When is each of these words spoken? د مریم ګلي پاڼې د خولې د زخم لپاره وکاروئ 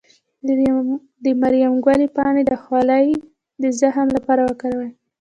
د 1.25 1.25
مریم 1.41 1.73
ګلي 1.85 2.07
پاڼې 2.15 2.43
د 2.47 2.51
خولې 2.63 3.07
د 3.61 3.63
زخم 3.79 4.07
لپاره 4.17 4.41
وکاروئ 4.49 4.91